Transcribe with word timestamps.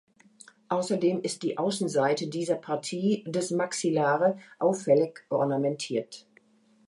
Außerdem 0.69 1.21
ist 1.21 1.43
die 1.43 1.59
Außenseite 1.59 2.25
dieser 2.25 2.55
Partie 2.55 3.23
des 3.27 3.51
Maxillare 3.51 4.35
auffällig 4.57 5.19
ornamentiert. 5.29 6.25